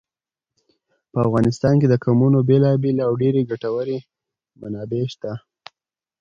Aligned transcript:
په 1.11 1.17
افغانستان 1.27 1.73
کې 1.81 1.87
د 1.89 1.95
قومونه 2.03 2.37
بېلابېلې 2.49 3.01
او 3.07 3.13
ډېرې 3.21 3.41
ګټورې 3.51 3.97
منابع 4.61 5.03
شته. 5.13 5.31